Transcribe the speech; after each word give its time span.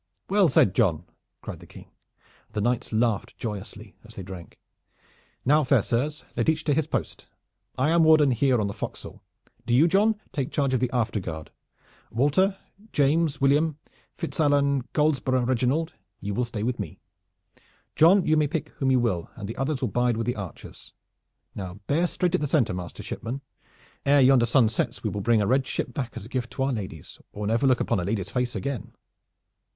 "Well 0.31 0.49
said, 0.49 0.73
John!" 0.73 1.03
cried 1.43 1.59
the 1.59 1.67
King, 1.67 1.91
and 2.47 2.53
the 2.53 2.61
knights 2.61 2.91
laughed 2.91 3.37
joyously 3.37 3.95
as 4.03 4.15
they 4.15 4.23
drank. 4.23 4.57
"Now, 5.45 5.63
fair 5.63 5.83
sirs, 5.83 6.25
let 6.35 6.49
each 6.49 6.63
to 6.63 6.73
his 6.73 6.87
post! 6.87 7.27
I 7.77 7.91
am 7.91 8.03
warden 8.03 8.31
here 8.31 8.59
on 8.59 8.65
the 8.65 8.73
forecastle. 8.73 9.21
Do 9.67 9.75
you, 9.75 9.87
John, 9.87 10.19
take 10.33 10.51
charge 10.51 10.73
of 10.73 10.79
the 10.79 10.89
afterguard. 10.91 11.51
Walter, 12.09 12.57
James, 12.91 13.39
William, 13.39 13.77
Fitzallan, 14.17 14.85
Goldesborough, 14.91 15.45
Reginald 15.47 15.93
you 16.19 16.33
will 16.33 16.45
stay 16.45 16.63
with 16.63 16.79
me! 16.79 16.97
John, 17.95 18.25
you 18.25 18.35
may 18.37 18.47
pick 18.47 18.69
whom 18.77 18.89
you 18.89 18.99
will 18.99 19.29
and 19.35 19.47
the 19.47 19.55
others 19.57 19.81
will 19.81 19.87
bide 19.89 20.17
with 20.17 20.25
the 20.25 20.35
archers. 20.35 20.95
Now 21.53 21.75
bear 21.85 22.07
straight 22.07 22.33
at 22.33 22.41
the 22.41 22.47
center, 22.47 22.73
master 22.73 23.03
shipman. 23.03 23.41
Ere 24.03 24.21
yonder 24.21 24.47
sun 24.47 24.67
sets 24.67 25.03
we 25.03 25.11
will 25.11 25.21
bring 25.21 25.43
a 25.43 25.45
red 25.45 25.67
ship 25.67 25.93
back 25.93 26.13
as 26.15 26.25
a 26.25 26.29
gift 26.29 26.49
to 26.53 26.63
our 26.63 26.73
ladies, 26.73 27.19
or 27.33 27.45
never 27.45 27.67
look 27.67 27.79
upon 27.79 27.99
a 27.99 28.03
lady's 28.03 28.31
face 28.31 28.55
again." 28.55 28.93